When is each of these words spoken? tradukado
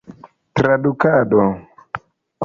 tradukado 0.55 1.45